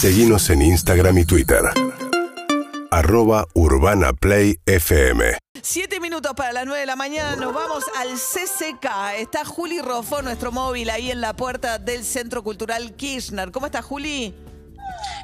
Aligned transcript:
Seguimos 0.00 0.48
en 0.50 0.62
Instagram 0.62 1.18
y 1.18 1.24
Twitter. 1.24 1.60
Arroba 2.92 3.48
Urbana 3.54 4.12
Play 4.12 4.60
FM. 4.64 5.38
Siete 5.60 5.98
minutos 5.98 6.34
para 6.36 6.52
las 6.52 6.66
nueve 6.66 6.78
de 6.78 6.86
la 6.86 6.94
mañana, 6.94 7.34
nos 7.34 7.52
vamos 7.52 7.82
al 7.96 8.10
CCK. 8.10 9.18
Está 9.18 9.44
Juli 9.44 9.80
Rofo, 9.80 10.22
nuestro 10.22 10.52
móvil, 10.52 10.88
ahí 10.90 11.10
en 11.10 11.20
la 11.20 11.34
puerta 11.34 11.78
del 11.78 12.04
Centro 12.04 12.44
Cultural 12.44 12.94
Kirchner. 12.94 13.50
¿Cómo 13.50 13.66
está 13.66 13.82
Juli? 13.82 14.36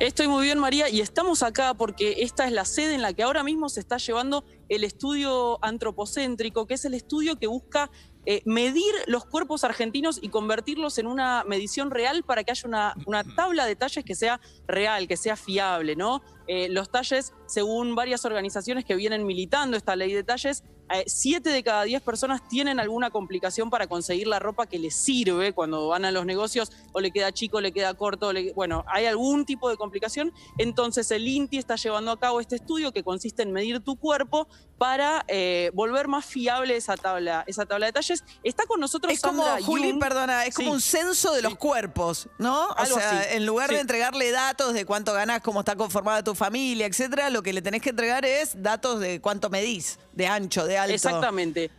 Estoy 0.00 0.26
muy 0.26 0.42
bien, 0.42 0.58
María, 0.58 0.88
y 0.88 1.00
estamos 1.00 1.44
acá 1.44 1.74
porque 1.74 2.16
esta 2.24 2.44
es 2.44 2.52
la 2.52 2.64
sede 2.64 2.94
en 2.94 3.02
la 3.02 3.12
que 3.12 3.22
ahora 3.22 3.44
mismo 3.44 3.68
se 3.68 3.78
está 3.78 3.98
llevando 3.98 4.44
el 4.68 4.82
estudio 4.82 5.64
antropocéntrico, 5.64 6.66
que 6.66 6.74
es 6.74 6.84
el 6.84 6.94
estudio 6.94 7.38
que 7.38 7.46
busca 7.46 7.92
eh, 8.26 8.42
medir 8.44 8.94
los 9.06 9.24
cuerpos 9.24 9.64
argentinos 9.64 10.18
y 10.22 10.28
convertirlos 10.28 10.98
en 10.98 11.06
una 11.06 11.44
medición 11.44 11.90
real 11.90 12.22
para 12.22 12.42
que 12.44 12.52
haya 12.52 12.68
una, 12.68 12.94
una 13.06 13.22
tabla 13.22 13.66
de 13.66 13.76
talles 13.76 14.04
que 14.04 14.14
sea 14.14 14.40
real, 14.66 15.06
que 15.06 15.16
sea 15.16 15.36
fiable, 15.36 15.94
¿no? 15.96 16.22
Eh, 16.46 16.68
los 16.70 16.90
talles, 16.90 17.32
según 17.46 17.94
varias 17.94 18.24
organizaciones 18.24 18.84
que 18.84 18.94
vienen 18.94 19.26
militando 19.26 19.76
esta 19.76 19.96
ley 19.96 20.12
de 20.12 20.24
talles, 20.24 20.64
eh, 20.92 21.04
siete 21.06 21.50
de 21.50 21.62
cada 21.62 21.84
diez 21.84 22.02
personas 22.02 22.46
tienen 22.48 22.78
alguna 22.78 23.10
complicación 23.10 23.70
para 23.70 23.86
conseguir 23.86 24.26
la 24.26 24.38
ropa 24.38 24.66
que 24.66 24.78
les 24.78 24.94
sirve 24.94 25.52
cuando 25.52 25.88
van 25.88 26.04
a 26.04 26.10
los 26.10 26.26
negocios, 26.26 26.70
o 26.92 27.00
le 27.00 27.10
queda 27.10 27.32
chico, 27.32 27.60
le 27.60 27.72
queda 27.72 27.94
corto, 27.94 28.32
bueno, 28.54 28.84
hay 28.88 29.06
algún 29.06 29.44
tipo 29.44 29.70
de 29.70 29.76
complicación. 29.76 30.32
Entonces 30.58 31.10
el 31.10 31.26
INTI 31.26 31.58
está 31.58 31.76
llevando 31.76 32.10
a 32.10 32.18
cabo 32.18 32.40
este 32.40 32.56
estudio 32.56 32.92
que 32.92 33.02
consiste 33.02 33.42
en 33.42 33.52
medir 33.52 33.80
tu 33.80 33.96
cuerpo 33.96 34.48
para 34.78 35.24
eh, 35.28 35.70
volver 35.72 36.08
más 36.08 36.24
fiable 36.24 36.76
esa 36.76 36.96
tabla, 36.96 37.44
esa 37.46 37.64
tabla 37.64 37.86
de 37.86 37.92
talles. 37.92 38.24
Está 38.42 38.66
con 38.66 38.80
nosotros 38.80 39.12
es 39.12 39.20
como, 39.20 39.44
Juli, 39.62 39.92
perdona, 39.94 40.46
es 40.46 40.54
como 40.54 40.72
un 40.72 40.80
censo 40.80 41.32
de 41.32 41.42
los 41.42 41.56
cuerpos, 41.56 42.28
¿no? 42.38 42.68
o 42.68 42.86
sea, 42.86 43.32
en 43.32 43.46
lugar 43.46 43.70
de 43.70 43.80
entregarle 43.80 44.30
datos 44.30 44.74
de 44.74 44.84
cuánto 44.84 45.12
ganas, 45.12 45.40
cómo 45.40 45.60
está 45.60 45.76
conformada 45.76 46.22
tu 46.22 46.34
familia, 46.34 46.86
etcétera, 46.86 47.30
lo 47.30 47.42
que 47.42 47.52
le 47.52 47.62
tenés 47.62 47.82
que 47.82 47.90
entregar 47.90 48.24
es 48.24 48.62
datos 48.62 49.00
de 49.00 49.20
cuánto 49.20 49.48
medís, 49.48 49.98
de 50.12 50.26
ancho, 50.26 50.66
de 50.66 50.73
alto. 50.78 50.94
Exactamente. 50.94 51.70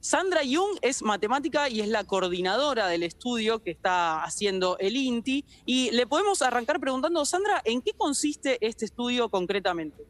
Sandra 0.00 0.40
Jung 0.40 0.78
es 0.80 1.02
matemática 1.02 1.68
y 1.68 1.82
es 1.82 1.88
la 1.88 2.04
coordinadora 2.04 2.86
del 2.88 3.02
estudio 3.02 3.62
que 3.62 3.70
está 3.70 4.22
haciendo 4.24 4.78
el 4.78 4.96
INTI. 4.96 5.44
Y 5.66 5.90
le 5.90 6.06
podemos 6.06 6.40
arrancar 6.40 6.80
preguntando, 6.80 7.24
Sandra, 7.26 7.60
¿en 7.64 7.82
qué 7.82 7.92
consiste 7.92 8.58
este 8.66 8.86
estudio 8.86 9.28
concretamente? 9.28 10.02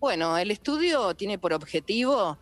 Bueno, 0.00 0.36
el 0.36 0.50
estudio 0.50 1.14
tiene 1.14 1.38
por 1.38 1.52
objetivo 1.52 2.36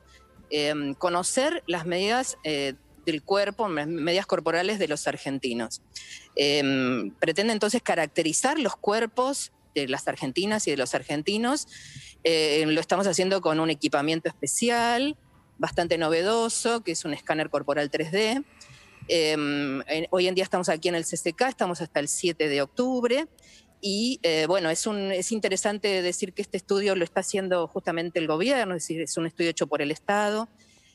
em, 0.49 0.95
conocer 0.95 1.63
las 1.67 1.85
medidas 1.85 2.39
eh, 2.45 2.75
del 3.05 3.23
cuerpo, 3.23 3.69
medidas 3.69 4.27
corporales 4.27 4.79
de 4.79 4.89
los 4.89 5.07
argentinos. 5.07 5.83
Em, 6.35 7.11
pretende 7.13 7.53
entonces 7.53 7.83
caracterizar 7.83 8.59
los 8.59 8.75
cuerpos 8.77 9.53
de 9.75 9.87
las 9.87 10.09
argentinas 10.09 10.67
y 10.67 10.71
de 10.71 10.77
los 10.79 10.95
argentinos. 10.95 11.69
Eh, 12.25 12.65
lo 12.67 12.81
estamos 12.81 13.07
haciendo 13.07 13.41
con 13.43 13.61
un 13.61 13.71
equipamiento 13.71 14.29
especial, 14.29 15.17
bastante 15.59 15.99
novedoso, 15.99 16.83
que 16.83 16.93
es 16.93 17.05
un 17.05 17.15
escáner 17.15 17.51
corporal 17.51 17.91
3D. 17.91 18.45
Em, 19.09 19.83
hoy 20.11 20.27
en 20.27 20.35
día 20.35 20.45
estamos 20.45 20.69
aquí 20.69 20.89
en 20.89 20.95
el 20.97 21.05
CCK, 21.05 21.43
estamos 21.49 21.81
hasta 21.81 22.01
el 22.01 22.09
7 22.09 22.49
de 22.49 22.63
octubre. 22.63 23.27
Y 23.81 24.19
eh, 24.23 24.47
bueno, 24.49 24.71
es, 24.71 24.87
un, 24.87 25.13
es 25.13 25.33
interesante 25.33 26.03
decir 26.03 26.33
que 26.33 26.43
este 26.43 26.57
estudio 26.57 26.97
lo 26.97 27.05
está 27.05 27.21
haciendo 27.21 27.69
justamente 27.69 28.19
el 28.19 28.27
gobierno, 28.27 28.75
es 28.75 28.83
decir, 28.83 29.01
es 29.03 29.17
un 29.17 29.27
estudio 29.27 29.51
hecho 29.51 29.67
por 29.67 29.83
el 29.83 29.91
Estado. 29.91 30.49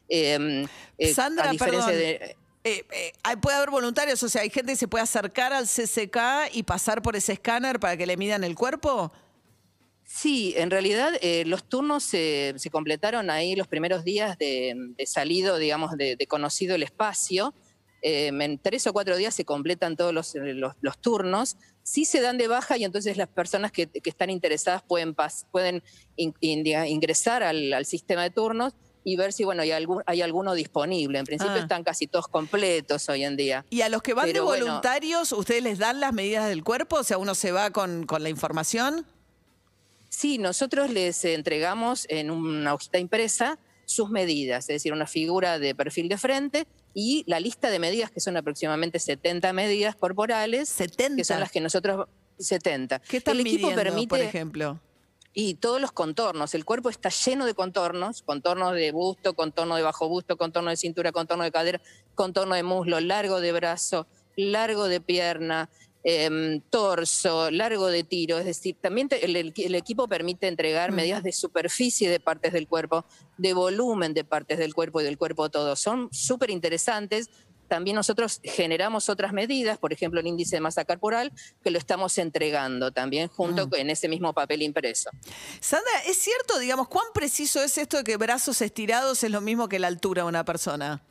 Em, 0.09 0.67
eh, 0.97 1.13
Sandra, 1.13 1.49
a 1.49 1.51
diferencia 1.51 1.93
de, 1.93 2.35
eh, 2.63 2.85
eh, 2.91 3.37
puede 3.37 3.57
haber 3.57 3.71
voluntarios, 3.71 4.21
o 4.21 4.29
sea, 4.29 4.43
hay 4.43 4.51
gente 4.51 4.73
que 4.73 4.77
se 4.77 4.87
puede 4.87 5.03
acercar 5.03 5.51
al 5.51 5.65
CCK 5.65 6.53
y 6.53 6.61
pasar 6.61 7.01
por 7.01 7.15
ese 7.15 7.33
escáner 7.33 7.79
para 7.79 7.97
que 7.97 8.05
le 8.05 8.17
midan 8.17 8.43
el 8.43 8.55
cuerpo. 8.55 9.11
Sí, 10.05 10.53
en 10.57 10.71
realidad 10.71 11.13
eh, 11.21 11.43
los 11.45 11.63
turnos 11.63 12.03
se, 12.03 12.53
completaron 12.71 13.29
ahí 13.29 13.55
los 13.55 13.67
primeros 13.67 14.03
días 14.03 14.37
de, 14.37 14.75
salido, 15.05 15.57
digamos, 15.57 15.97
de, 15.97 16.17
conocido 16.27 16.75
el 16.75 16.83
espacio. 16.83 17.53
en 18.01 18.59
tres 18.59 18.87
o 18.87 18.93
cuatro 18.93 19.15
días 19.15 19.33
se 19.33 19.45
completan 19.45 19.95
todos 19.95 20.13
los, 20.13 20.97
turnos. 20.99 21.57
Sí 21.83 22.05
se 22.05 22.21
dan 22.21 22.37
de 22.37 22.47
baja 22.47 22.77
y 22.77 22.83
entonces 22.83 23.17
las 23.17 23.29
personas 23.29 23.71
que, 23.71 23.89
están 24.03 24.29
interesadas 24.29 24.83
pueden, 24.83 25.15
pueden 25.51 25.81
ingresar 26.15 27.43
al 27.43 27.85
sistema 27.85 28.23
de 28.23 28.31
turnos 28.31 28.73
y 29.03 29.15
ver 29.15 29.33
si 29.33 29.43
bueno 29.43 29.63
hay, 29.63 29.71
algún, 29.71 30.03
hay 30.05 30.21
alguno 30.21 30.53
disponible. 30.53 31.19
En 31.19 31.25
principio 31.25 31.55
ah. 31.55 31.59
están 31.59 31.83
casi 31.83 32.07
todos 32.07 32.27
completos 32.27 33.07
hoy 33.09 33.23
en 33.23 33.35
día. 33.35 33.65
¿Y 33.69 33.81
a 33.81 33.89
los 33.89 34.01
que 34.01 34.13
van 34.13 34.31
de 34.31 34.39
voluntarios, 34.39 35.31
ustedes 35.31 35.63
les 35.63 35.79
dan 35.79 35.99
las 35.99 36.13
medidas 36.13 36.47
del 36.47 36.63
cuerpo? 36.63 36.97
O 36.97 37.03
sea, 37.03 37.17
uno 37.17 37.35
se 37.35 37.51
va 37.51 37.71
con, 37.71 38.05
con 38.05 38.23
la 38.23 38.29
información. 38.29 39.05
Sí, 40.11 40.37
nosotros 40.37 40.89
les 40.89 41.23
entregamos 41.23 42.05
en 42.09 42.31
una 42.31 42.73
hojita 42.73 42.99
impresa 42.99 43.57
sus 43.85 44.09
medidas, 44.09 44.65
es 44.65 44.75
decir, 44.75 44.91
una 44.91 45.07
figura 45.07 45.57
de 45.57 45.73
perfil 45.73 46.09
de 46.09 46.17
frente 46.17 46.67
y 46.93 47.23
la 47.27 47.39
lista 47.39 47.69
de 47.69 47.79
medidas, 47.79 48.11
que 48.11 48.19
son 48.19 48.35
aproximadamente 48.35 48.99
70 48.99 49.53
medidas 49.53 49.95
corporales. 49.95 50.67
70. 50.67 51.15
Que 51.15 51.23
son 51.23 51.39
las 51.39 51.49
que 51.49 51.61
nosotros. 51.61 52.07
70. 52.37 52.99
¿Qué 52.99 53.17
están 53.17 53.39
El 53.39 53.47
equipo 53.47 53.73
permite, 53.73 54.07
por 54.07 54.19
ejemplo? 54.19 54.81
y 55.33 55.53
todos 55.55 55.79
los 55.79 55.93
contornos. 55.93 56.53
El 56.55 56.65
cuerpo 56.65 56.89
está 56.89 57.09
lleno 57.09 57.45
de 57.45 57.53
contornos, 57.53 58.21
contornos 58.21 58.73
de 58.73 58.91
busto, 58.91 59.33
contorno 59.33 59.77
de 59.77 59.81
bajo 59.81 60.09
busto, 60.09 60.37
contorno 60.37 60.69
de 60.69 60.75
cintura, 60.75 61.13
contorno 61.13 61.45
de 61.45 61.51
cadera, 61.51 61.81
contorno 62.15 62.55
de 62.55 62.63
muslo, 62.63 62.99
largo 62.99 63.39
de 63.39 63.53
brazo, 63.53 64.07
largo 64.35 64.89
de 64.89 64.99
pierna, 64.99 65.69
em, 66.03 66.61
torso, 66.69 67.51
largo 67.51 67.87
de 67.87 68.03
tiro. 68.03 68.37
Es 68.37 68.45
decir, 68.45 68.75
también 68.79 69.09
el, 69.11 69.75
equipo 69.75 70.07
permite 70.07 70.47
entregar 70.47 70.91
mm. 70.91 70.95
medidas 70.95 71.23
de 71.23 71.31
superficie 71.31 72.09
de 72.09 72.19
partes 72.19 72.53
del 72.53 72.67
cuerpo, 72.67 73.05
de 73.37 73.53
volumen 73.53 74.13
de 74.13 74.23
partes 74.23 74.57
del 74.57 74.73
cuerpo 74.73 75.01
y 75.01 75.03
del 75.03 75.17
cuerpo 75.17 75.49
todo. 75.49 75.75
Son 75.75 76.09
súper 76.11 76.49
interesantes 76.49 77.29
también 77.71 77.95
nosotros 77.95 78.41
generamos 78.43 79.07
otras 79.07 79.31
medidas, 79.31 79.77
por 79.77 79.93
ejemplo 79.93 80.19
el 80.19 80.27
índice 80.27 80.57
de 80.57 80.59
masa 80.59 80.83
corporal, 80.83 81.31
que 81.63 81.71
lo 81.71 81.77
estamos 81.77 82.17
entregando 82.17 82.91
también 82.91 83.29
junto 83.29 83.69
con 83.69 83.79
mm. 83.79 83.83
en 83.83 83.89
ese 83.91 84.09
mismo 84.09 84.33
papel 84.33 84.61
impreso. 84.61 85.09
Sandra, 85.61 85.89
¿es 86.05 86.17
cierto, 86.17 86.59
digamos, 86.59 86.89
cuán 86.89 87.05
preciso 87.13 87.63
es 87.63 87.77
esto 87.77 87.95
de 87.95 88.03
que 88.03 88.17
brazos 88.17 88.61
estirados 88.61 89.23
es 89.23 89.31
lo 89.31 89.39
mismo 89.39 89.69
que 89.69 89.79
la 89.79 89.87
altura 89.87 90.23
de 90.23 90.27
una 90.27 90.43
persona? 90.43 91.01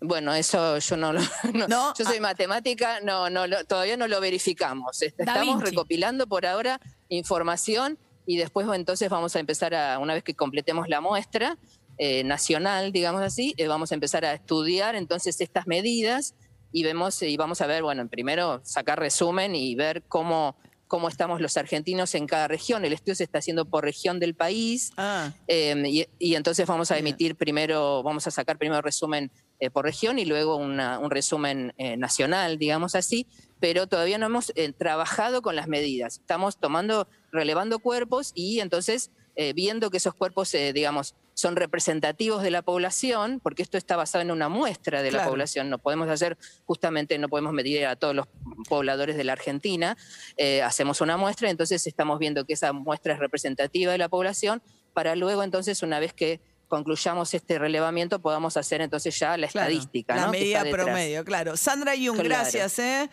Bueno, 0.00 0.34
eso 0.34 0.78
yo 0.78 0.96
no 0.96 1.12
lo. 1.12 1.20
No, 1.68 1.92
Yo 1.94 2.04
soy 2.04 2.18
ah. 2.18 2.22
matemática, 2.22 3.00
no, 3.00 3.28
no, 3.28 3.44
todavía 3.66 3.96
no 3.96 4.08
lo 4.08 4.20
verificamos. 4.20 5.02
Estamos 5.02 5.62
recopilando 5.62 6.26
por 6.26 6.46
ahora 6.46 6.80
información 7.08 7.98
y 8.26 8.36
después 8.36 8.66
entonces 8.72 9.10
vamos 9.10 9.36
a 9.36 9.40
empezar 9.40 9.74
a, 9.74 9.98
una 9.98 10.14
vez 10.14 10.22
que 10.22 10.34
completemos 10.34 10.88
la 10.88 11.00
muestra, 11.00 11.58
eh, 11.98 12.24
nacional, 12.24 12.92
digamos 12.92 13.20
así, 13.20 13.52
eh, 13.58 13.68
vamos 13.68 13.92
a 13.92 13.94
empezar 13.94 14.24
a 14.24 14.32
estudiar 14.32 14.94
entonces 14.94 15.38
estas 15.40 15.66
medidas 15.66 16.34
y 16.72 16.82
vemos 16.82 17.20
y 17.20 17.36
vamos 17.36 17.60
a 17.60 17.66
ver, 17.66 17.82
bueno, 17.82 18.08
primero 18.08 18.62
sacar 18.64 18.98
resumen 18.98 19.54
y 19.54 19.74
ver 19.74 20.02
cómo 20.08 20.56
cómo 20.90 21.06
estamos 21.06 21.40
los 21.40 21.56
argentinos 21.56 22.16
en 22.16 22.26
cada 22.26 22.48
región. 22.48 22.84
El 22.84 22.92
estudio 22.92 23.14
se 23.14 23.22
está 23.22 23.38
haciendo 23.38 23.64
por 23.64 23.84
región 23.84 24.18
del 24.18 24.34
país 24.34 24.90
ah. 24.96 25.32
em, 25.46 25.86
y, 25.86 26.34
entonces 26.34 26.66
vamos 26.66 26.90
a 26.90 26.98
emitir 26.98 27.36
primero, 27.36 28.02
vamos 28.02 28.26
a 28.26 28.32
sacar 28.32 28.58
primero 28.58 28.82
resumen 28.82 29.30
eh, 29.60 29.70
por 29.70 29.84
región 29.84 30.18
y 30.18 30.24
luego 30.24 30.56
un 30.56 31.10
resumen 31.10 31.72
nacional, 31.96 32.58
digamos 32.58 32.96
así, 32.96 33.26
pero 33.60 33.86
todavía 33.86 34.18
no 34.18 34.26
hemos 34.26 34.52
trabajado 34.78 35.42
con 35.42 35.54
las 35.54 35.68
medidas. 35.68 36.18
Estamos 36.18 36.58
tomando, 36.58 37.06
relevando 37.30 37.78
cuerpos 37.78 38.32
y 38.34 38.58
entonces 38.58 39.10
viendo 39.54 39.90
que 39.90 39.98
esos 39.98 40.14
cuerpos, 40.14 40.52
digamos, 40.74 41.14
son 41.40 41.56
representativos 41.56 42.42
de 42.42 42.50
la 42.50 42.62
población, 42.62 43.40
porque 43.42 43.62
esto 43.62 43.78
está 43.78 43.96
basado 43.96 44.22
en 44.22 44.30
una 44.30 44.48
muestra 44.48 45.02
de 45.02 45.10
la 45.10 45.24
población. 45.24 45.70
No 45.70 45.78
podemos 45.78 46.08
hacer, 46.08 46.36
justamente 46.66 47.18
no 47.18 47.28
podemos 47.28 47.52
medir 47.54 47.86
a 47.86 47.96
todos 47.96 48.14
los 48.14 48.26
pobladores 48.68 49.16
de 49.16 49.24
la 49.24 49.32
Argentina. 49.32 49.96
Eh, 50.36 50.62
hacemos 50.62 51.00
una 51.00 51.16
muestra, 51.16 51.48
entonces 51.48 51.86
estamos 51.86 52.18
viendo 52.18 52.44
que 52.44 52.52
esa 52.52 52.72
muestra 52.72 53.14
es 53.14 53.18
representativa 53.18 53.90
de 53.90 53.98
la 53.98 54.08
población, 54.08 54.62
para 54.92 55.16
luego 55.16 55.42
entonces, 55.42 55.82
una 55.82 55.98
vez 55.98 56.12
que 56.12 56.40
concluyamos 56.68 57.32
este 57.32 57.58
relevamiento, 57.58 58.20
podamos 58.20 58.56
hacer 58.56 58.82
entonces 58.82 59.18
ya 59.18 59.36
la 59.36 59.46
estadística. 59.46 60.14
La 60.14 60.28
medida 60.28 60.64
promedio, 60.70 61.24
claro. 61.24 61.56
Sandra 61.56 61.94
Jung, 61.96 62.18
gracias. 62.18 62.78
¿eh? 62.78 63.10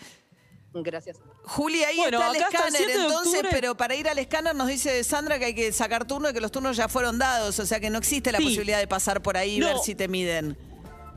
Gracias. 0.73 1.17
Juli, 1.43 1.83
ahí 1.83 1.99
está 1.99 2.29
el 2.29 2.35
escáner, 2.35 2.89
entonces, 2.89 3.41
pero 3.49 3.75
para 3.75 3.95
ir 3.95 4.07
al 4.07 4.19
escáner 4.19 4.55
nos 4.55 4.67
dice 4.67 5.03
Sandra 5.03 5.39
que 5.39 5.45
hay 5.45 5.55
que 5.55 5.71
sacar 5.71 6.05
turno 6.05 6.29
y 6.29 6.33
que 6.33 6.41
los 6.41 6.51
turnos 6.51 6.77
ya 6.77 6.87
fueron 6.87 7.17
dados, 7.17 7.59
o 7.59 7.65
sea 7.65 7.79
que 7.79 7.89
no 7.89 7.97
existe 7.97 8.31
la 8.31 8.39
posibilidad 8.39 8.79
de 8.79 8.87
pasar 8.87 9.21
por 9.21 9.37
ahí 9.37 9.55
y 9.55 9.59
ver 9.61 9.77
si 9.79 9.95
te 9.95 10.07
miden. 10.07 10.57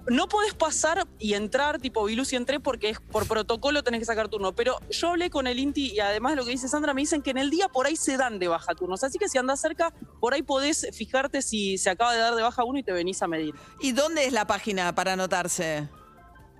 No 0.09 0.29
podés 0.29 0.55
pasar 0.55 1.07
y 1.19 1.35
entrar, 1.35 1.79
tipo 1.79 2.05
Vilus 2.05 2.33
y 2.33 2.37
entré, 2.37 2.59
porque 2.59 2.89
es 2.89 3.01
por 3.01 3.29
protocolo 3.29 3.85
tenés 3.85 4.01
que 4.01 4.07
sacar 4.07 4.29
turno. 4.29 4.55
Pero 4.55 4.81
yo 4.91 5.09
hablé 5.11 5.31
con 5.31 5.47
el 5.47 5.59
INTI 5.59 5.93
y 5.95 6.01
además 6.01 6.33
de 6.33 6.37
lo 6.37 6.45
que 6.45 6.51
dice 6.51 6.69
Sandra, 6.69 6.95
me 6.95 7.03
dicen 7.03 7.23
que 7.23 7.31
en 7.31 7.39
el 7.39 7.51
día 7.51 7.69
por 7.69 7.87
ahí 7.87 7.97
se 7.97 8.17
dan 8.17 8.39
de 8.39 8.49
baja 8.49 8.75
turnos. 8.75 9.05
Así 9.05 9.19
que 9.19 9.29
si 9.29 9.39
andás 9.39 9.61
cerca, 9.61 9.93
por 10.19 10.35
ahí 10.35 10.43
podés 10.43 10.89
fijarte 10.95 11.43
si 11.43 11.79
se 11.79 11.91
acaba 11.91 12.15
de 12.15 12.19
dar 12.19 12.35
de 12.35 12.43
baja 12.43 12.65
uno 12.65 12.79
y 12.79 12.83
te 12.83 12.93
venís 12.93 13.23
a 13.23 13.29
medir. 13.29 13.55
¿Y 13.79 13.93
dónde 13.93 14.25
es 14.25 14.33
la 14.33 14.47
página 14.47 14.95
para 14.95 15.13
anotarse? 15.13 15.89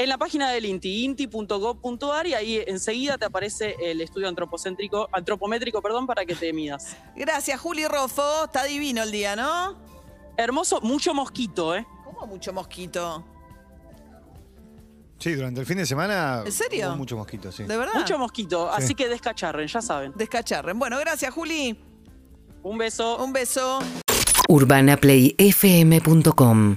En 0.01 0.09
la 0.09 0.17
página 0.17 0.51
del 0.51 0.65
INTI, 0.65 1.05
inti.gov.ar, 1.05 2.27
y 2.27 2.33
ahí 2.33 2.65
enseguida 2.67 3.19
te 3.19 3.27
aparece 3.27 3.77
el 3.83 4.01
estudio 4.01 4.29
antropocéntrico, 4.29 5.11
antropométrico, 5.13 5.83
perdón, 5.83 6.07
para 6.07 6.25
que 6.25 6.35
te 6.35 6.55
midas. 6.55 6.97
Gracias, 7.15 7.61
Juli 7.61 7.87
Rofo. 7.87 8.47
Está 8.47 8.65
divino 8.65 9.03
el 9.03 9.11
día, 9.11 9.37
¿no? 9.37 9.77
Hermoso, 10.39 10.81
mucho 10.81 11.13
mosquito, 11.13 11.77
¿eh? 11.77 11.87
¿Cómo 12.03 12.27
mucho 12.27 12.51
mosquito? 12.51 13.23
Sí, 15.19 15.35
durante 15.35 15.61
el 15.61 15.67
fin 15.67 15.77
de 15.77 15.85
semana. 15.85 16.45
¿En 16.47 16.53
serio? 16.53 16.97
mucho 16.97 17.19
mosquito, 17.19 17.53
sí. 17.53 17.65
¿De 17.65 17.77
verdad? 17.77 17.97
Mucho 17.97 18.19
mosquito, 18.19 18.73
así 18.73 18.95
que 18.95 19.07
descacharren, 19.07 19.69
ya 19.69 19.83
saben. 19.83 20.15
Descacharren. 20.17 20.79
Bueno, 20.79 20.99
gracias, 20.99 21.35
Juli. 21.35 21.79
Un 22.63 22.79
beso. 22.79 23.23
Un 23.23 23.35
beso. 23.35 23.81
UrbanaPlayFM.com 24.49 26.77